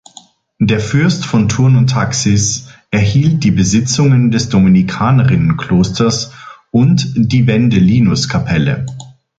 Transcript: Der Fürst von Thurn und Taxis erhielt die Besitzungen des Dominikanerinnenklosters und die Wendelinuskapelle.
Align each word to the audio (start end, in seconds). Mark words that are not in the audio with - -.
Der 0.57 0.79
Fürst 0.79 1.25
von 1.27 1.47
Thurn 1.47 1.75
und 1.75 1.91
Taxis 1.91 2.69
erhielt 2.89 3.43
die 3.43 3.51
Besitzungen 3.51 4.31
des 4.31 4.49
Dominikanerinnenklosters 4.49 6.31
und 6.71 7.13
die 7.15 7.45
Wendelinuskapelle. 7.45 8.87